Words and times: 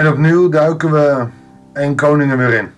En 0.00 0.08
opnieuw 0.08 0.48
duiken 0.48 0.92
we 0.92 1.26
één 1.72 1.96
koningen 1.96 2.38
weer 2.38 2.54
in. 2.54 2.72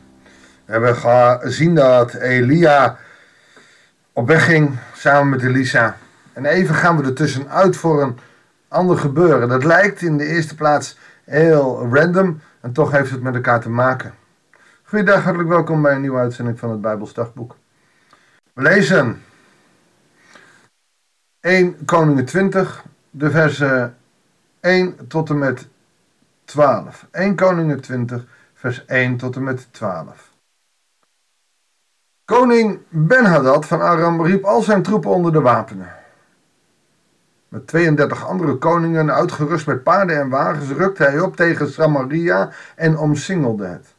We 0.64 0.72
hebben 0.72 0.96
gezien 1.40 1.74
dat 1.74 2.14
Elia 2.14 2.98
op 4.12 4.26
weg 4.26 4.44
ging 4.44 4.78
samen 4.94 5.28
met 5.28 5.42
Elisa. 5.42 5.96
En 6.32 6.44
even 6.44 6.74
gaan 6.74 6.96
we 6.96 7.04
er 7.04 7.14
tussenuit 7.14 7.76
voor 7.76 8.02
een 8.02 8.18
ander 8.68 8.98
gebeuren. 8.98 9.48
Dat 9.48 9.64
lijkt 9.64 10.02
in 10.02 10.16
de 10.16 10.26
eerste 10.26 10.54
plaats 10.54 10.98
heel 11.24 11.88
random 11.92 12.40
en 12.60 12.72
toch 12.72 12.90
heeft 12.90 13.10
het 13.10 13.22
met 13.22 13.34
elkaar 13.34 13.60
te 13.60 13.70
maken. 13.70 14.14
Goedendag, 14.82 15.22
hartelijk 15.22 15.50
welkom 15.50 15.82
bij 15.82 15.94
een 15.94 16.00
nieuwe 16.00 16.18
uitzending 16.18 16.58
van 16.58 16.70
het 16.70 16.80
Bijbels 16.80 17.14
Dagboek. 17.14 17.56
We 18.52 18.62
lezen 18.62 19.22
1 21.40 21.84
Koningen 21.84 22.24
20, 22.24 22.84
de 23.10 23.30
versen 23.30 23.96
1 24.60 24.96
tot 25.08 25.30
en 25.30 25.38
met 25.38 25.70
12. 26.44 27.06
1 27.10 27.34
Koningen 27.34 27.80
20, 27.80 28.26
vers 28.54 28.84
1 28.84 29.16
tot 29.16 29.36
en 29.36 29.42
met 29.42 29.72
12. 29.72 30.30
Koning 32.24 32.80
Benhadad 32.88 33.66
van 33.66 33.80
Aram 33.80 34.24
riep 34.24 34.44
al 34.44 34.62
zijn 34.62 34.82
troepen 34.82 35.10
onder 35.10 35.32
de 35.32 35.40
wapenen. 35.40 35.92
Met 37.48 37.66
32 37.66 38.26
andere 38.26 38.56
koningen, 38.56 39.12
uitgerust 39.12 39.66
met 39.66 39.82
paarden 39.82 40.20
en 40.20 40.28
wagens, 40.28 40.70
rukte 40.70 41.04
hij 41.04 41.20
op 41.20 41.36
tegen 41.36 41.70
Samaria 41.70 42.50
en 42.76 42.98
omsingelde 42.98 43.66
het. 43.66 43.94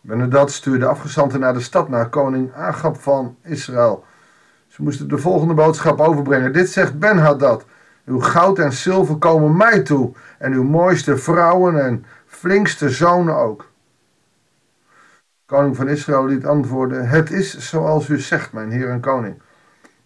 Benhadad 0.00 0.50
stuurde 0.50 0.86
afgezanten 0.86 1.40
naar 1.40 1.52
de 1.52 1.60
stad, 1.60 1.88
naar 1.88 2.08
koning 2.08 2.54
Agab 2.54 3.00
van 3.00 3.36
Israël. 3.42 4.04
Ze 4.66 4.82
moesten 4.82 5.08
de 5.08 5.18
volgende 5.18 5.54
boodschap 5.54 6.00
overbrengen. 6.00 6.52
Dit 6.52 6.70
zegt 6.70 6.98
Benhadad. 6.98 7.64
Uw 8.08 8.20
goud 8.20 8.58
en 8.58 8.72
zilver 8.72 9.16
komen 9.16 9.56
mij 9.56 9.80
toe, 9.80 10.12
en 10.38 10.52
uw 10.52 10.62
mooiste 10.62 11.16
vrouwen 11.16 11.84
en 11.84 12.04
flinkste 12.26 12.90
zonen 12.90 13.36
ook. 13.36 13.70
Koning 15.46 15.76
van 15.76 15.88
Israël 15.88 16.26
liet 16.26 16.46
antwoorden: 16.46 17.08
Het 17.08 17.30
is 17.30 17.58
zoals 17.58 18.08
u 18.08 18.18
zegt, 18.20 18.52
mijn 18.52 18.70
heer 18.70 18.88
en 18.88 19.00
koning. 19.00 19.42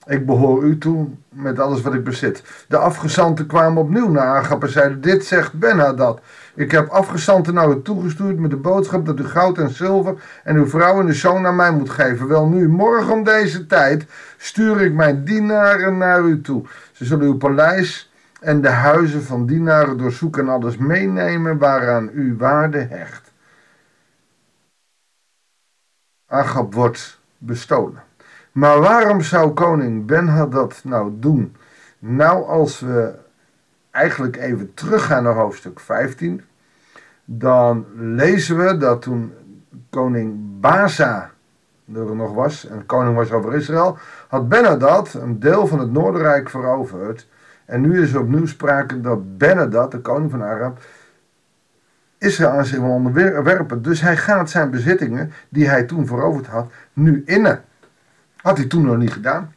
Ik 0.06 0.26
behoor 0.26 0.62
u 0.62 0.78
toe 0.78 1.08
met 1.28 1.58
alles 1.58 1.80
wat 1.80 1.94
ik 1.94 2.04
bezit. 2.04 2.42
De 2.68 2.76
afgezanten 2.76 3.46
kwamen 3.46 3.82
opnieuw 3.82 4.08
naar 4.08 4.26
Agap 4.26 4.62
en 4.62 4.70
zeiden: 4.70 5.00
Dit 5.00 5.24
zegt 5.24 5.52
Ben-Hadad. 5.52 6.20
Ik 6.54 6.70
heb 6.70 6.88
afgezanten 6.88 7.54
naar 7.54 7.70
u 7.70 7.82
toegestuurd 7.82 8.38
met 8.38 8.50
de 8.50 8.56
boodschap 8.56 9.06
dat 9.06 9.18
u 9.18 9.24
goud 9.24 9.58
en 9.58 9.70
zilver 9.70 10.14
en 10.44 10.56
uw 10.56 10.68
vrouw 10.68 11.00
en 11.00 11.06
uw 11.06 11.12
zoon 11.12 11.42
naar 11.42 11.54
mij 11.54 11.72
moet 11.72 11.90
geven. 11.90 12.28
Wel 12.28 12.46
nu, 12.46 12.68
morgen 12.68 13.12
om 13.12 13.24
deze 13.24 13.66
tijd 13.66 14.06
stuur 14.36 14.80
ik 14.80 14.92
mijn 14.92 15.24
dienaren 15.24 15.98
naar 15.98 16.22
u 16.22 16.40
toe. 16.40 16.64
Ze 16.92 17.04
zullen 17.04 17.26
uw 17.26 17.36
paleis 17.36 18.12
en 18.40 18.60
de 18.60 18.68
huizen 18.68 19.22
van 19.22 19.46
dienaren 19.46 19.98
doorzoeken 19.98 20.42
en 20.42 20.48
alles 20.48 20.76
meenemen 20.76 21.58
waaraan 21.58 22.10
u 22.12 22.36
waarde 22.38 22.78
hecht. 22.78 23.32
Agab 26.26 26.74
wordt 26.74 27.20
bestolen. 27.38 28.02
Maar 28.52 28.80
waarom 28.80 29.20
zou 29.20 29.50
koning 29.50 30.06
Ben 30.06 30.50
dat 30.50 30.80
nou 30.84 31.12
doen? 31.14 31.56
Nou, 31.98 32.46
als 32.46 32.80
we 32.80 33.14
eigenlijk 33.90 34.36
even 34.36 34.74
teruggaan 34.74 35.22
naar 35.22 35.34
hoofdstuk 35.34 35.80
15, 35.80 36.42
dan 37.24 37.86
lezen 37.96 38.56
we 38.66 38.76
dat 38.76 39.02
toen 39.02 39.32
koning 39.90 40.60
Baza 40.60 41.30
er 41.94 42.16
nog 42.16 42.34
was, 42.34 42.66
en 42.66 42.86
koning 42.86 43.16
was 43.16 43.32
over 43.32 43.54
Israël, 43.54 43.98
had 44.28 44.48
Benadad 44.48 45.14
een 45.14 45.40
deel 45.40 45.66
van 45.66 45.78
het 45.78 45.92
Noorderrijk 45.92 46.50
veroverd. 46.50 47.28
En 47.64 47.80
nu 47.80 48.02
is 48.02 48.12
er 48.12 48.20
opnieuw 48.20 48.46
sprake 48.46 49.00
dat 49.00 49.38
Benadad, 49.38 49.90
de 49.90 50.00
koning 50.00 50.30
van 50.30 50.42
Arab, 50.42 50.78
Israël 52.18 52.50
aan 52.50 52.64
zich 52.64 52.78
wil 52.78 52.88
onderwerpen. 52.88 53.82
Dus 53.82 54.00
hij 54.00 54.16
gaat 54.16 54.50
zijn 54.50 54.70
bezittingen, 54.70 55.32
die 55.48 55.68
hij 55.68 55.82
toen 55.82 56.06
veroverd 56.06 56.46
had, 56.46 56.72
nu 56.92 57.22
innen. 57.26 57.64
Had 58.42 58.56
hij 58.56 58.66
toen 58.66 58.84
nog 58.84 58.96
niet 58.96 59.12
gedaan. 59.12 59.54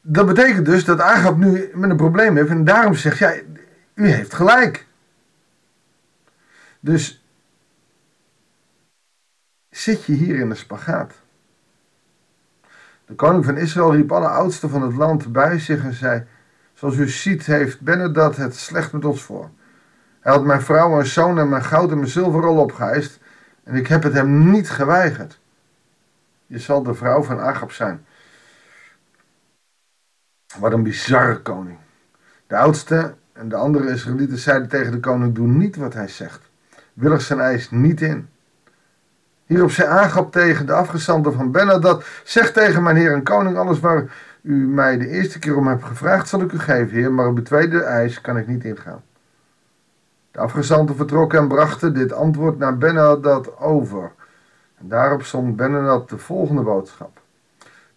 Dat 0.00 0.26
betekent 0.26 0.66
dus 0.66 0.84
dat 0.84 1.00
Agab 1.00 1.36
nu 1.36 1.70
met 1.74 1.90
een 1.90 1.96
probleem 1.96 2.36
heeft 2.36 2.48
en 2.48 2.64
daarom 2.64 2.94
zegt, 2.94 3.18
ja, 3.18 3.34
u 3.94 4.08
heeft 4.08 4.34
gelijk. 4.34 4.86
Dus 6.80 7.24
zit 9.70 10.04
je 10.04 10.12
hier 10.12 10.36
in 10.36 10.48
de 10.48 10.54
spagaat. 10.54 11.14
De 13.06 13.14
koning 13.14 13.44
van 13.44 13.56
Israël 13.56 13.94
riep 13.94 14.12
alle 14.12 14.28
oudsten 14.28 14.70
van 14.70 14.82
het 14.82 14.94
land 14.94 15.32
bij 15.32 15.58
zich 15.58 15.84
en 15.84 15.94
zei, 15.94 16.24
zoals 16.74 16.96
u 16.96 17.08
ziet 17.08 17.46
heeft 17.46 17.80
Benedad 17.80 18.36
het 18.36 18.56
slecht 18.56 18.92
met 18.92 19.04
ons 19.04 19.22
voor. 19.22 19.50
Hij 20.20 20.32
had 20.32 20.44
mijn 20.44 20.62
vrouw 20.62 20.98
en 20.98 21.06
zoon 21.06 21.38
en 21.38 21.48
mijn 21.48 21.64
goud 21.64 21.90
en 21.90 21.96
mijn 21.96 22.10
zilver 22.10 22.46
al 22.46 22.56
opgeëist 22.56 23.20
en 23.64 23.74
ik 23.74 23.86
heb 23.86 24.02
het 24.02 24.12
hem 24.12 24.50
niet 24.50 24.70
geweigerd. 24.70 25.38
Je 26.46 26.58
zal 26.58 26.82
de 26.82 26.94
vrouw 26.94 27.22
van 27.22 27.40
Agab 27.40 27.72
zijn. 27.72 28.06
Wat 30.58 30.72
een 30.72 30.82
bizarre 30.82 31.42
koning. 31.42 31.78
De 32.46 32.56
oudste 32.56 33.14
en 33.32 33.48
de 33.48 33.56
andere 33.56 33.90
Israëlieten 33.90 34.38
zeiden 34.38 34.68
tegen 34.68 34.92
de 34.92 35.00
koning: 35.00 35.34
Doe 35.34 35.46
niet 35.46 35.76
wat 35.76 35.94
hij 35.94 36.08
zegt. 36.08 36.50
Willig 36.92 37.22
zijn 37.22 37.40
eis 37.40 37.70
niet 37.70 38.00
in. 38.00 38.28
Hierop 39.46 39.70
zei 39.70 39.88
Agab 39.88 40.32
tegen 40.32 40.66
de 40.66 40.72
afgezanten 40.72 41.32
van 41.32 41.52
Benadad: 41.52 42.04
Zeg 42.24 42.52
tegen 42.52 42.82
mijn 42.82 42.96
heer 42.96 43.12
en 43.12 43.22
koning: 43.22 43.56
Alles 43.56 43.80
waar 43.80 44.10
u 44.42 44.66
mij 44.66 44.98
de 44.98 45.08
eerste 45.08 45.38
keer 45.38 45.56
om 45.56 45.66
hebt 45.66 45.84
gevraagd, 45.84 46.28
zal 46.28 46.40
ik 46.40 46.52
u 46.52 46.58
geven, 46.58 46.96
heer, 46.96 47.12
maar 47.12 47.26
op 47.26 47.36
de 47.36 47.42
tweede 47.42 47.82
eis 47.82 48.20
kan 48.20 48.38
ik 48.38 48.46
niet 48.46 48.64
ingaan. 48.64 49.02
De 50.30 50.38
afgezanten 50.38 50.96
vertrokken 50.96 51.38
en 51.38 51.48
brachten 51.48 51.94
dit 51.94 52.12
antwoord 52.12 52.58
naar 52.58 52.78
Benadad 52.78 53.58
over. 53.58 54.12
En 54.78 54.88
daarop 54.88 55.22
zond 55.22 55.56
Benadad 55.56 56.08
de 56.08 56.18
volgende 56.18 56.62
boodschap. 56.62 57.20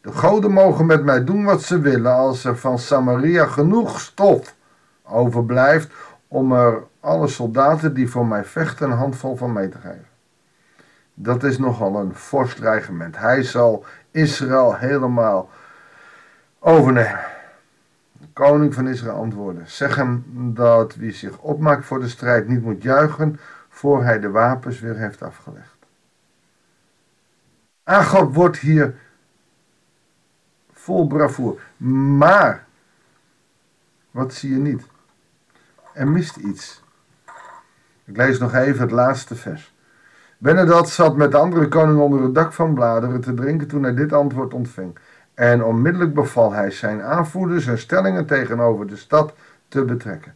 De 0.01 0.11
goden 0.11 0.51
mogen 0.51 0.85
met 0.85 1.03
mij 1.03 1.23
doen 1.23 1.43
wat 1.43 1.61
ze 1.61 1.79
willen 1.79 2.13
als 2.13 2.45
er 2.45 2.57
van 2.57 2.79
Samaria 2.79 3.45
genoeg 3.45 3.99
stof 3.99 4.55
overblijft 5.03 5.93
om 6.27 6.51
er 6.51 6.83
alle 6.99 7.27
soldaten 7.27 7.93
die 7.93 8.09
voor 8.09 8.25
mij 8.25 8.43
vechten 8.43 8.91
een 8.91 8.97
handvol 8.97 9.35
van 9.35 9.53
mee 9.53 9.69
te 9.69 9.77
geven. 9.77 10.07
Dat 11.13 11.43
is 11.43 11.57
nogal 11.57 11.99
een 11.99 12.15
fors 12.15 12.55
dreigement. 12.55 13.17
Hij 13.17 13.43
zal 13.43 13.85
Israël 14.11 14.75
helemaal 14.75 15.49
overnemen. 16.59 17.19
De 18.11 18.27
koning 18.33 18.73
van 18.73 18.87
Israël 18.87 19.15
antwoordde: 19.15 19.61
Zeg 19.65 19.95
hem 19.95 20.23
dat 20.53 20.95
wie 20.95 21.11
zich 21.11 21.37
opmaakt 21.37 21.85
voor 21.85 21.99
de 21.99 22.07
strijd 22.07 22.47
niet 22.47 22.63
moet 22.63 22.81
juichen 22.81 23.39
voor 23.69 24.03
hij 24.03 24.19
de 24.19 24.29
wapens 24.29 24.79
weer 24.79 24.97
heeft 24.97 25.21
afgelegd. 25.21 25.78
Agab 27.89 28.33
wordt 28.33 28.57
hier 28.57 28.95
vol 30.71 31.07
bravoer. 31.07 31.59
Maar, 32.17 32.65
wat 34.11 34.33
zie 34.33 34.49
je 34.49 34.57
niet? 34.57 34.83
Er 35.93 36.07
mist 36.07 36.35
iets. 36.35 36.83
Ik 38.05 38.17
lees 38.17 38.39
nog 38.39 38.53
even 38.53 38.81
het 38.81 38.91
laatste 38.91 39.35
vers. 39.35 39.73
Benedad 40.37 40.89
zat 40.89 41.15
met 41.15 41.31
de 41.31 41.37
andere 41.37 41.67
koning 41.67 41.99
onder 41.99 42.21
het 42.21 42.35
dak 42.35 42.53
van 42.53 42.73
bladeren 42.73 43.21
te 43.21 43.33
drinken 43.33 43.67
toen 43.67 43.83
hij 43.83 43.93
dit 43.93 44.13
antwoord 44.13 44.53
ontving. 44.53 44.97
En 45.33 45.63
onmiddellijk 45.63 46.13
beval 46.13 46.51
hij 46.51 46.71
zijn 46.71 47.01
aanvoerders 47.01 47.65
hun 47.65 47.77
stellingen 47.77 48.25
tegenover 48.25 48.87
de 48.87 48.97
stad 48.97 49.33
te 49.67 49.85
betrekken. 49.85 50.35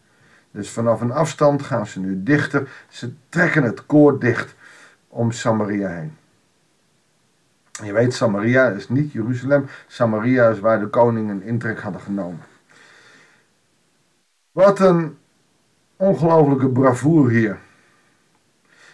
Dus 0.51 0.69
vanaf 0.69 1.01
een 1.01 1.11
afstand 1.11 1.61
gaan 1.61 1.87
ze 1.87 1.99
nu 1.99 2.23
dichter. 2.23 2.69
Ze 2.89 3.13
trekken 3.29 3.63
het 3.63 3.85
koord 3.85 4.21
dicht 4.21 4.55
om 5.07 5.31
Samaria 5.31 5.89
heen. 5.89 6.17
Je 7.81 7.93
weet, 7.93 8.13
Samaria 8.13 8.67
is 8.67 8.89
niet 8.89 9.11
Jeruzalem. 9.11 9.67
Samaria 9.87 10.49
is 10.49 10.59
waar 10.59 10.79
de 10.79 10.87
koningen 10.87 11.43
intrek 11.43 11.79
hadden 11.79 12.01
genomen. 12.01 12.43
Wat 14.51 14.79
een 14.79 15.17
ongelofelijke 15.95 16.69
bravoer 16.69 17.29
hier. 17.29 17.59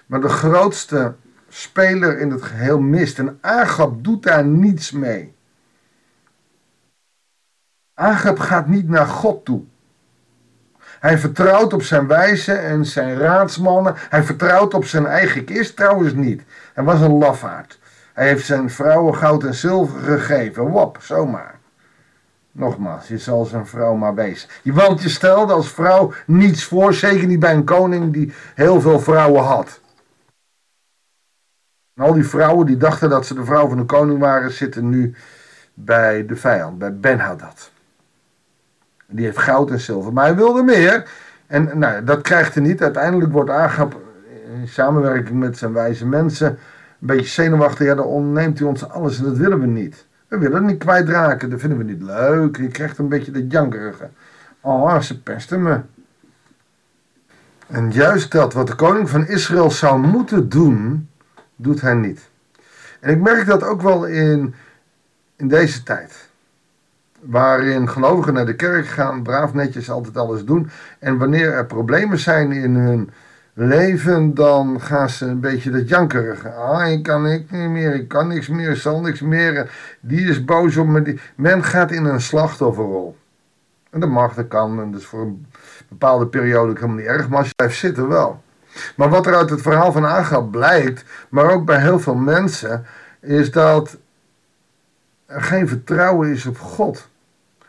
Maar 0.05 0.21
de 0.21 0.29
grootste 0.29 1.15
speler 1.49 2.19
in 2.19 2.31
het 2.31 2.41
geheel 2.41 2.79
mist. 2.79 3.19
En 3.19 3.37
Agab 3.41 4.03
doet 4.03 4.23
daar 4.23 4.45
niets 4.45 4.91
mee. 4.91 5.35
Agab 7.93 8.39
gaat 8.39 8.67
niet 8.67 8.89
naar 8.89 9.07
God 9.07 9.45
toe. 9.45 9.63
Hij 10.99 11.17
vertrouwt 11.17 11.73
op 11.73 11.81
zijn 11.81 12.07
wijze 12.07 12.53
en 12.53 12.85
zijn 12.85 13.17
raadsmannen. 13.17 13.93
Hij 13.97 14.23
vertrouwt 14.23 14.73
op 14.73 14.85
zijn 14.85 15.05
eigen 15.05 15.45
kist 15.45 15.75
trouwens 15.75 16.13
niet. 16.13 16.43
Hij 16.73 16.83
was 16.83 17.01
een 17.01 17.17
lafaard. 17.17 17.78
Hij 18.19 18.27
heeft 18.27 18.45
zijn 18.45 18.69
vrouwen 18.69 19.15
goud 19.15 19.43
en 19.43 19.53
zilver 19.53 19.99
gegeven. 20.01 20.63
Wop, 20.63 20.97
zomaar. 21.01 21.59
Nogmaals, 22.51 23.07
je 23.07 23.17
zal 23.17 23.45
zijn 23.45 23.67
vrouw 23.67 23.95
maar 23.95 24.15
wezen. 24.15 24.49
Want 24.63 25.01
je 25.01 25.09
stelde 25.09 25.53
als 25.53 25.69
vrouw 25.69 26.13
niets 26.25 26.63
voor, 26.63 26.93
zeker 26.93 27.27
niet 27.27 27.39
bij 27.39 27.53
een 27.53 27.63
koning 27.63 28.13
die 28.13 28.33
heel 28.55 28.81
veel 28.81 28.99
vrouwen 28.99 29.43
had. 29.43 29.81
En 31.95 32.03
al 32.03 32.13
die 32.13 32.27
vrouwen 32.27 32.65
die 32.65 32.77
dachten 32.77 33.09
dat 33.09 33.25
ze 33.25 33.33
de 33.33 33.45
vrouw 33.45 33.67
van 33.67 33.77
de 33.77 33.85
koning 33.85 34.19
waren, 34.19 34.51
zitten 34.51 34.89
nu 34.89 35.15
bij 35.73 36.25
de 36.25 36.35
vijand, 36.35 36.77
bij 36.77 36.99
Ben-Hadad. 36.99 37.71
Die 39.07 39.25
heeft 39.25 39.37
goud 39.37 39.71
en 39.71 39.79
zilver, 39.79 40.13
maar 40.13 40.25
hij 40.25 40.35
wilde 40.35 40.63
meer. 40.63 41.09
En 41.47 41.79
nou, 41.79 42.03
dat 42.03 42.21
krijgt 42.21 42.53
hij 42.53 42.63
niet. 42.63 42.81
Uiteindelijk 42.81 43.31
wordt 43.31 43.49
Agap 43.49 44.01
in 44.61 44.67
samenwerking 44.67 45.39
met 45.39 45.57
zijn 45.57 45.73
wijze 45.73 46.05
mensen 46.05 46.59
een 47.01 47.07
beetje 47.07 47.25
zenuwachtig. 47.25 47.87
Ja, 47.87 47.95
dan 47.95 48.05
ontneemt 48.05 48.59
u 48.59 48.63
ons 48.63 48.89
alles 48.89 49.17
en 49.17 49.23
dat 49.23 49.37
willen 49.37 49.59
we 49.59 49.65
niet. 49.65 50.07
We 50.27 50.37
willen 50.37 50.57
het 50.57 50.65
niet 50.65 50.79
kwijtraken, 50.79 51.49
dat 51.49 51.59
vinden 51.59 51.77
we 51.77 51.83
niet 51.83 52.01
leuk. 52.01 52.57
Je 52.57 52.67
krijgt 52.67 52.97
een 52.97 53.07
beetje 53.07 53.31
de 53.31 53.47
jankerige. 53.47 54.09
Oh, 54.61 54.99
ze 54.99 55.21
pesten 55.21 55.61
me. 55.61 55.81
En 57.67 57.91
juist 57.91 58.31
dat 58.31 58.53
wat 58.53 58.67
de 58.67 58.75
koning 58.75 59.09
van 59.09 59.27
Israël 59.27 59.71
zou 59.71 59.99
moeten 59.99 60.49
doen, 60.49 61.09
doet 61.55 61.81
hij 61.81 61.93
niet. 61.93 62.29
En 62.99 63.13
ik 63.13 63.21
merk 63.21 63.45
dat 63.45 63.63
ook 63.63 63.81
wel 63.81 64.05
in, 64.05 64.53
in 65.35 65.47
deze 65.47 65.83
tijd. 65.83 66.29
Waarin 67.19 67.89
gelovigen 67.89 68.33
naar 68.33 68.45
de 68.45 68.55
kerk 68.55 68.87
gaan, 68.87 69.23
braaf 69.23 69.53
netjes 69.53 69.89
altijd 69.89 70.17
alles 70.17 70.45
doen. 70.45 70.69
En 70.99 71.17
wanneer 71.17 71.51
er 71.51 71.65
problemen 71.65 72.19
zijn 72.19 72.51
in 72.51 72.75
hun 72.75 73.09
leven, 73.59 74.33
dan 74.33 74.81
gaan 74.81 75.09
ze 75.09 75.25
een 75.25 75.39
beetje 75.39 75.69
dat 75.69 75.89
jankerige. 75.89 76.49
Ah, 76.49 76.91
ik 76.91 77.03
kan 77.03 77.21
niks 77.21 77.51
meer, 77.51 77.93
ik 77.93 78.07
kan 78.07 78.27
niks 78.27 78.47
meer, 78.47 78.69
ik 78.69 78.77
zal 78.77 79.01
niks 79.01 79.21
meer. 79.21 79.71
Die 79.99 80.29
is 80.29 80.45
boos 80.45 80.77
op 80.77 80.87
me. 80.87 81.17
Men 81.35 81.63
gaat 81.63 81.91
in 81.91 82.05
een 82.05 82.21
slachtofferrol. 82.21 83.17
En 83.89 83.99
dat 83.99 84.09
mag, 84.09 84.33
dat 84.33 84.47
kan. 84.47 84.81
En 84.81 84.91
dat 84.91 84.99
is 84.99 85.07
voor 85.07 85.21
een 85.21 85.47
bepaalde 85.89 86.27
periode 86.27 86.73
helemaal 86.73 86.95
niet 86.95 87.05
erg. 87.05 87.29
Maar 87.29 87.37
als 87.37 87.47
je 87.47 87.55
blijft 87.55 87.77
zitten, 87.77 88.07
wel. 88.07 88.43
Maar 88.95 89.09
wat 89.09 89.25
er 89.25 89.35
uit 89.35 89.49
het 89.49 89.61
verhaal 89.61 89.91
van 89.91 90.05
Agab 90.05 90.51
blijkt, 90.51 91.03
maar 91.29 91.51
ook 91.51 91.65
bij 91.65 91.81
heel 91.81 91.99
veel 91.99 92.15
mensen, 92.15 92.85
is 93.19 93.51
dat 93.51 93.97
er 95.25 95.41
geen 95.41 95.67
vertrouwen 95.67 96.29
is 96.29 96.45
op 96.45 96.59
God. 96.59 97.07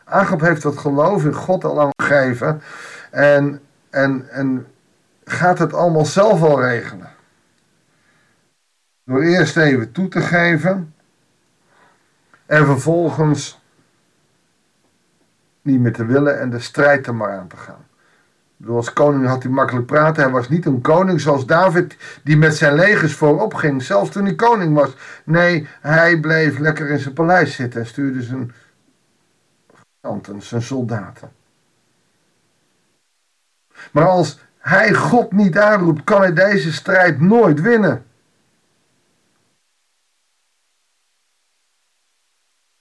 Agab 0.03 0.41
heeft 0.41 0.61
dat 0.61 0.77
geloof 0.77 1.25
in 1.25 1.33
God 1.33 1.63
al 1.63 1.89
gegeven. 2.03 2.61
En, 3.11 3.61
en, 3.89 4.29
en 4.29 4.65
gaat 5.31 5.59
het 5.59 5.73
allemaal 5.73 6.05
zelf 6.05 6.41
al 6.41 6.61
regelen. 6.61 7.09
Door 9.03 9.21
eerst 9.21 9.57
even 9.57 9.91
toe 9.91 10.07
te 10.07 10.21
geven 10.21 10.93
en 12.45 12.65
vervolgens 12.65 13.59
niet 15.61 15.79
meer 15.79 15.93
te 15.93 16.05
willen 16.05 16.39
en 16.39 16.49
de 16.49 16.59
strijd 16.59 17.07
er 17.07 17.15
maar 17.15 17.37
aan 17.37 17.47
te 17.47 17.57
gaan. 17.57 17.85
Als 18.67 18.93
koning 18.93 19.25
had 19.27 19.43
hij 19.43 19.51
makkelijk 19.51 19.85
praten. 19.85 20.23
Hij 20.23 20.31
was 20.31 20.49
niet 20.49 20.65
een 20.65 20.81
koning 20.81 21.21
zoals 21.21 21.45
David, 21.45 21.97
die 22.23 22.37
met 22.37 22.55
zijn 22.55 22.73
legers 22.73 23.13
voorop 23.13 23.53
ging, 23.53 23.83
zelfs 23.83 24.09
toen 24.09 24.25
hij 24.25 24.35
koning 24.35 24.75
was. 24.75 24.95
Nee, 25.23 25.67
hij 25.81 26.19
bleef 26.19 26.57
lekker 26.57 26.89
in 26.89 26.99
zijn 26.99 27.13
paleis 27.13 27.55
zitten 27.55 27.79
en 27.79 27.87
stuurde 27.87 28.21
zijn 28.21 28.53
giganten, 30.01 30.41
zijn 30.41 30.61
soldaten. 30.61 31.31
Maar 33.91 34.07
als 34.07 34.39
hij 34.61 34.93
God 34.93 35.31
niet 35.31 35.57
aanroept, 35.57 36.03
kan 36.03 36.21
hij 36.21 36.33
deze 36.33 36.73
strijd 36.73 37.19
nooit 37.19 37.61
winnen. 37.61 38.05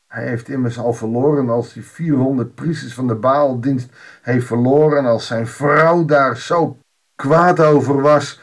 Hij 0.06 0.29
heeft 0.29 0.49
immers 0.49 0.79
al 0.79 0.93
verloren 0.93 1.49
als 1.49 1.75
hij 1.75 1.82
400 1.82 2.55
priesters 2.55 2.94
van 2.94 3.06
de 3.06 3.15
Baaldienst 3.15 3.91
heeft 4.23 4.47
verloren. 4.47 5.05
Als 5.06 5.27
zijn 5.27 5.47
vrouw 5.47 6.05
daar 6.05 6.37
zo 6.37 6.79
kwaad 7.15 7.61
over 7.61 8.00
was. 8.00 8.41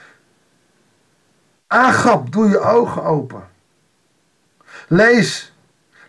Agap, 1.68 2.32
doe 2.32 2.50
je 2.50 2.60
ogen 2.60 3.04
open. 3.04 3.44
Lees, 4.88 5.57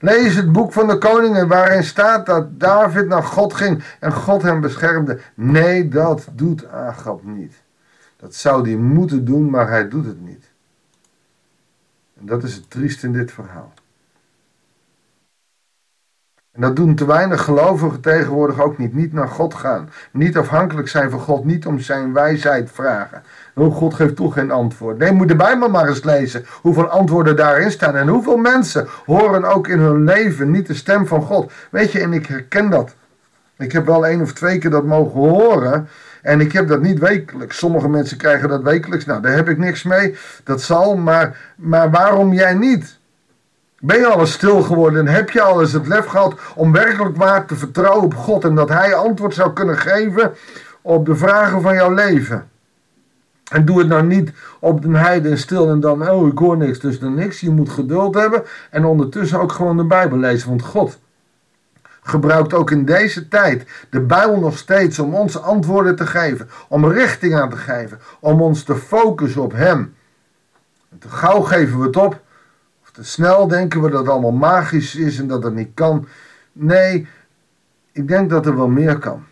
lees 0.01 0.35
het 0.35 0.53
boek 0.53 0.73
van 0.73 0.87
de 0.87 0.99
koningen 0.99 1.49
waarin 1.49 1.85
staat 1.85 2.27
dat 2.27 2.61
David 2.61 3.07
naar 3.07 3.23
God 3.23 3.55
ging 3.55 3.83
en 4.01 4.13
God 4.13 4.43
hem 4.43 4.61
beschermde. 4.61 5.21
Nee, 5.35 5.89
dat 5.89 6.29
doet 6.33 6.67
Agap 6.67 7.25
niet. 7.25 7.55
Dat 8.17 8.35
zou 8.35 8.69
hij 8.69 8.77
moeten 8.77 9.25
doen, 9.25 9.51
maar 9.51 9.69
hij 9.69 9.89
doet 9.89 10.05
het 10.05 10.21
niet. 10.21 10.51
En 12.21 12.27
dat 12.27 12.43
is 12.43 12.55
het 12.55 12.71
triest 12.71 13.03
in 13.03 13.13
dit 13.13 13.33
verhaal. 13.33 13.73
Dat 16.61 16.77
doen 16.77 16.95
te 16.95 17.07
weinig 17.07 17.45
gelovigen 17.45 18.01
tegenwoordig 18.01 18.61
ook 18.61 18.79
niet. 18.79 18.95
Niet 18.95 19.13
naar 19.13 19.29
God 19.29 19.55
gaan. 19.55 19.91
Niet 20.11 20.37
afhankelijk 20.37 20.89
zijn 20.89 21.11
van 21.11 21.21
God. 21.21 21.45
Niet 21.45 21.67
om 21.67 21.81
zijn 21.81 22.13
wijsheid 22.13 22.71
vragen. 22.73 23.23
Oh, 23.55 23.77
God 23.77 23.95
geeft 23.95 24.17
toch 24.17 24.33
geen 24.33 24.51
antwoord. 24.51 24.99
Nee, 24.99 25.13
moet 25.13 25.29
de 25.29 25.37
Bijbel 25.37 25.69
maar 25.69 25.89
eens 25.89 26.05
lezen. 26.05 26.45
Hoeveel 26.61 26.89
antwoorden 26.89 27.37
daarin 27.37 27.71
staan. 27.71 27.97
En 27.97 28.09
hoeveel 28.09 28.37
mensen 28.37 28.89
horen 29.07 29.45
ook 29.45 29.69
in 29.69 29.79
hun 29.79 30.05
leven 30.05 30.51
niet 30.51 30.67
de 30.67 30.75
stem 30.75 31.07
van 31.07 31.23
God. 31.23 31.53
Weet 31.71 31.93
je, 31.93 32.01
en 32.01 32.13
ik 32.13 32.27
herken 32.27 32.71
dat. 32.71 32.95
Ik 33.59 33.73
heb 33.73 33.87
wel 33.87 34.07
één 34.07 34.21
of 34.21 34.33
twee 34.33 34.59
keer 34.59 34.71
dat 34.71 34.85
mogen 34.85 35.21
horen. 35.21 35.89
En 36.23 36.41
ik 36.41 36.53
heb 36.53 36.69
dat 36.69 36.83
niet 36.83 36.99
wekelijks. 36.99 37.59
Sommige 37.59 37.89
mensen 37.89 38.17
krijgen 38.17 38.49
dat 38.49 38.63
wekelijks. 38.63 39.05
Nou, 39.05 39.23
daar 39.23 39.35
heb 39.35 39.49
ik 39.49 39.59
niks 39.59 39.83
mee. 39.83 40.17
Dat 40.45 40.63
zal. 40.63 40.97
Maar, 40.97 41.37
maar 41.57 41.91
waarom 41.91 42.33
jij 42.33 42.55
niet? 42.55 42.98
Ben 43.81 43.99
je 43.99 44.07
alles 44.07 44.33
stil 44.33 44.63
geworden 44.63 45.07
en 45.07 45.15
heb 45.15 45.31
je 45.31 45.43
alles 45.43 45.73
het 45.73 45.87
lef 45.87 46.07
gehad 46.07 46.35
om 46.55 46.73
werkelijk 46.73 47.17
waar 47.17 47.47
te 47.47 47.57
vertrouwen 47.57 48.05
op 48.05 48.15
God 48.15 48.45
en 48.45 48.55
dat 48.55 48.69
Hij 48.69 48.95
antwoord 48.95 49.35
zou 49.35 49.53
kunnen 49.53 49.79
geven 49.79 50.33
op 50.83 51.07
de 51.07 51.17
vragen 51.17 51.63
van 51.63 51.75
jouw 51.75 51.95
leven? 51.95 52.49
En 53.51 53.65
doe 53.65 53.79
het 53.79 53.89
nou 53.89 54.03
niet 54.03 54.33
op 54.61 54.83
de 54.83 54.97
heide 54.97 55.29
en 55.29 55.39
stil 55.39 55.71
en 55.71 55.81
dan, 55.81 56.11
oh 56.11 56.27
ik 56.27 56.39
hoor 56.39 56.57
niks, 56.57 56.79
dus 56.79 56.99
dan 56.99 57.15
niks. 57.15 57.41
Je 57.41 57.51
moet 57.51 57.71
geduld 57.71 58.15
hebben 58.15 58.43
en 58.71 58.85
ondertussen 58.85 59.41
ook 59.41 59.53
gewoon 59.53 59.77
de 59.77 59.85
Bijbel 59.85 60.19
lezen. 60.19 60.49
Want 60.49 60.63
God 60.63 60.99
gebruikt 62.03 62.55
ook 62.55 62.71
in 62.71 62.85
deze 62.85 63.29
tijd 63.29 63.87
de 63.91 64.01
Bijbel 64.01 64.39
nog 64.39 64.59
steeds 64.59 64.99
om 64.99 65.15
ons 65.15 65.43
antwoorden 65.43 65.97
te 65.97 66.07
geven, 66.07 66.49
om 66.69 66.87
richting 66.87 67.35
aan 67.35 67.51
te 67.51 67.57
geven, 67.57 67.99
om 68.21 68.43
ons 68.43 68.63
te 68.63 68.77
focussen 68.77 69.43
op 69.43 69.53
Hem. 69.53 69.95
Te 70.99 71.09
gauw 71.09 71.41
geven 71.41 71.79
we 71.79 71.87
het 71.87 71.97
op 71.97 72.21
snel 73.05 73.49
denken 73.49 73.83
we 73.83 73.91
dat 73.91 74.01
het 74.01 74.09
allemaal 74.09 74.33
magisch 74.33 74.95
is 74.95 75.19
en 75.19 75.27
dat 75.27 75.43
het 75.43 75.55
niet 75.55 75.71
kan. 75.75 76.09
Nee, 76.53 77.09
ik 77.93 78.09
denk 78.09 78.31
dat 78.31 78.47
er 78.47 78.57
wel 78.57 78.69
meer 78.69 78.99
kan. 78.99 79.25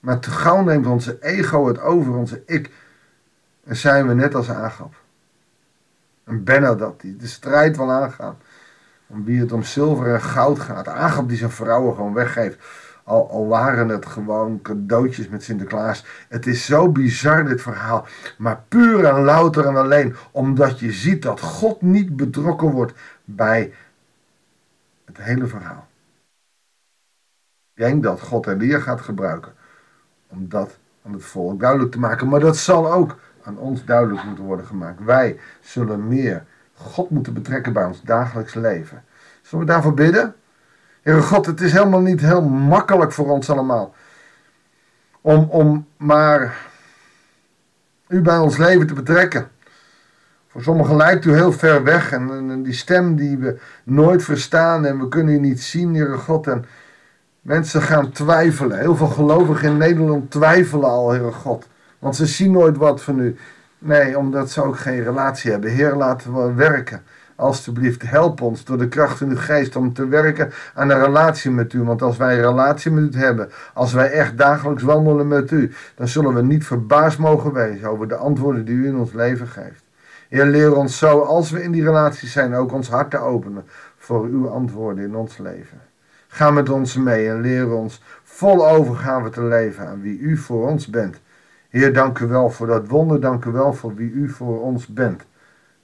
Maar 0.00 0.18
te 0.18 0.30
gauw 0.30 0.62
neemt 0.62 0.86
onze 0.86 1.18
ego 1.20 1.66
het 1.66 1.80
over, 1.80 2.14
onze 2.14 2.42
ik. 2.46 2.70
En 3.64 3.76
zijn 3.76 4.08
we 4.08 4.14
net 4.14 4.34
als 4.34 4.50
Agap. 4.50 4.94
En 6.24 6.44
dat 6.76 7.00
die 7.00 7.16
de 7.16 7.26
strijd 7.26 7.76
wil 7.76 7.90
aangaan. 7.90 8.36
Om 9.06 9.24
wie 9.24 9.40
het 9.40 9.52
om 9.52 9.62
zilver 9.62 10.14
en 10.14 10.22
goud 10.22 10.58
gaat. 10.58 10.88
Agap 10.88 11.28
die 11.28 11.38
zijn 11.38 11.50
vrouwen 11.50 11.94
gewoon 11.94 12.14
weggeeft. 12.14 12.58
Al, 13.08 13.46
waren 13.46 13.88
het 13.88 14.06
gewoon 14.06 14.62
cadeautjes 14.62 15.28
met 15.28 15.42
Sinterklaas. 15.42 16.04
Het 16.28 16.46
is 16.46 16.64
zo 16.64 16.92
bizar 16.92 17.44
dit 17.44 17.62
verhaal. 17.62 18.06
Maar 18.38 18.62
puur 18.68 19.04
en 19.04 19.22
louter 19.24 19.66
en 19.66 19.76
alleen 19.76 20.16
omdat 20.30 20.78
je 20.78 20.92
ziet 20.92 21.22
dat 21.22 21.40
God 21.40 21.82
niet 21.82 22.16
betrokken 22.16 22.70
wordt 22.70 22.92
bij 23.24 23.72
het 25.04 25.16
hele 25.16 25.46
verhaal. 25.46 25.86
Ik 27.74 27.84
denk 27.84 28.02
dat 28.02 28.20
God 28.20 28.46
Elia 28.46 28.78
gaat 28.78 29.00
gebruiken 29.00 29.52
om 30.26 30.48
dat 30.48 30.78
aan 31.02 31.12
het 31.12 31.24
volk 31.24 31.60
duidelijk 31.60 31.92
te 31.92 31.98
maken. 31.98 32.28
Maar 32.28 32.40
dat 32.40 32.56
zal 32.56 32.92
ook 32.92 33.16
aan 33.42 33.58
ons 33.58 33.84
duidelijk 33.84 34.24
moeten 34.24 34.44
worden 34.44 34.66
gemaakt. 34.66 35.04
Wij 35.04 35.40
zullen 35.60 36.08
meer 36.08 36.44
God 36.74 37.10
moeten 37.10 37.34
betrekken 37.34 37.72
bij 37.72 37.84
ons 37.84 38.02
dagelijks 38.02 38.54
leven. 38.54 39.04
Zullen 39.42 39.66
we 39.66 39.72
daarvoor 39.72 39.94
bidden? 39.94 40.34
Heere 41.08 41.22
God, 41.22 41.46
het 41.46 41.60
is 41.60 41.72
helemaal 41.72 42.00
niet 42.00 42.20
heel 42.20 42.42
makkelijk 42.42 43.12
voor 43.12 43.30
ons 43.30 43.50
allemaal. 43.50 43.94
Om, 45.20 45.48
om 45.50 45.86
maar 45.96 46.56
u 48.08 48.20
bij 48.20 48.38
ons 48.38 48.56
leven 48.56 48.86
te 48.86 48.94
betrekken. 48.94 49.48
Voor 50.48 50.62
sommigen 50.62 50.96
lijkt 50.96 51.24
u 51.24 51.34
heel 51.34 51.52
ver 51.52 51.82
weg 51.82 52.12
en, 52.12 52.62
die 52.62 52.72
stem 52.72 53.16
die 53.16 53.38
we 53.38 53.58
nooit 53.84 54.22
verstaan 54.22 54.84
en 54.84 54.98
we 54.98 55.08
kunnen 55.08 55.34
u 55.34 55.38
niet 55.38 55.62
zien, 55.62 55.94
Heere 55.94 56.16
God. 56.16 56.46
En 56.46 56.64
mensen 57.40 57.82
gaan 57.82 58.10
twijfelen. 58.10 58.78
Heel 58.78 58.96
veel 58.96 59.06
gelovigen 59.06 59.68
in 59.68 59.76
Nederland 59.76 60.30
twijfelen 60.30 60.88
al, 60.88 61.10
Heere 61.10 61.32
God. 61.32 61.68
Want 61.98 62.16
ze 62.16 62.26
zien 62.26 62.52
nooit 62.52 62.76
wat 62.76 63.02
van 63.02 63.18
u. 63.18 63.36
Nee, 63.78 64.18
omdat 64.18 64.50
ze 64.50 64.62
ook 64.62 64.78
geen 64.78 65.02
relatie 65.02 65.50
hebben. 65.50 65.70
Heer, 65.70 65.94
laten 65.94 66.34
we 66.34 66.52
werken. 66.52 67.02
Alsjeblieft, 67.38 68.02
help 68.02 68.40
ons 68.40 68.64
door 68.64 68.78
de 68.78 68.88
kracht 68.88 69.18
van 69.18 69.28
uw 69.28 69.36
geest 69.36 69.76
om 69.76 69.92
te 69.92 70.08
werken 70.08 70.50
aan 70.74 70.90
een 70.90 71.04
relatie 71.04 71.50
met 71.50 71.72
u. 71.72 71.82
Want 71.82 72.02
als 72.02 72.16
wij 72.16 72.34
een 72.34 72.44
relatie 72.44 72.90
met 72.90 73.14
u 73.14 73.18
hebben, 73.18 73.50
als 73.74 73.92
wij 73.92 74.10
echt 74.10 74.38
dagelijks 74.38 74.82
wandelen 74.82 75.28
met 75.28 75.50
u, 75.50 75.72
dan 75.94 76.08
zullen 76.08 76.34
we 76.34 76.42
niet 76.42 76.66
verbaasd 76.66 77.18
mogen 77.18 77.52
wezen 77.52 77.88
over 77.88 78.08
de 78.08 78.16
antwoorden 78.16 78.64
die 78.64 78.74
u 78.74 78.86
in 78.86 78.96
ons 78.96 79.12
leven 79.12 79.46
geeft. 79.46 79.82
Heer, 80.28 80.46
leer 80.46 80.76
ons 80.76 80.98
zo, 80.98 81.20
als 81.20 81.50
we 81.50 81.62
in 81.62 81.72
die 81.72 81.82
relatie 81.82 82.28
zijn, 82.28 82.54
ook 82.54 82.72
ons 82.72 82.88
hart 82.88 83.10
te 83.10 83.18
openen 83.18 83.64
voor 83.96 84.24
uw 84.24 84.48
antwoorden 84.48 85.04
in 85.04 85.14
ons 85.14 85.38
leven. 85.38 85.80
Ga 86.28 86.50
met 86.50 86.68
ons 86.68 86.96
mee 86.96 87.28
en 87.28 87.40
leer 87.40 87.72
ons 87.72 88.02
vol 88.22 88.68
overgave 88.68 89.30
te 89.30 89.42
leven 89.42 89.86
aan 89.86 90.00
wie 90.00 90.18
u 90.18 90.36
voor 90.36 90.68
ons 90.68 90.86
bent. 90.86 91.20
Heer, 91.68 91.92
dank 91.92 92.18
u 92.18 92.26
wel 92.26 92.50
voor 92.50 92.66
dat 92.66 92.88
wonder, 92.88 93.20
dank 93.20 93.44
u 93.44 93.50
wel 93.50 93.72
voor 93.72 93.94
wie 93.94 94.10
u 94.10 94.28
voor 94.28 94.62
ons 94.62 94.86
bent 94.86 95.26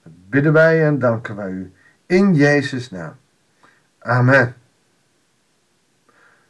bidden 0.05 0.53
wij 0.53 0.87
en 0.87 0.99
danken 0.99 1.37
wij 1.37 1.51
u. 1.51 1.73
In 2.07 2.35
Jezus' 2.35 2.91
naam. 2.91 3.17
Amen. 3.99 4.55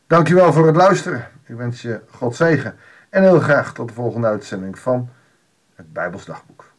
Dankjewel 0.06 0.52
voor 0.52 0.66
het 0.66 0.76
luisteren. 0.76 1.28
Ik 1.46 1.56
wens 1.56 1.82
je 1.82 2.00
God 2.11 2.37
zegen 2.37 2.76
En 3.11 3.23
heel 3.23 3.40
graag 3.40 3.73
tot 3.73 3.88
de 3.88 3.94
volgende 3.94 4.26
uitzending 4.26 4.78
van 4.78 5.08
het 5.75 5.92
Bijbels 5.92 6.25
Dagboek. 6.25 6.73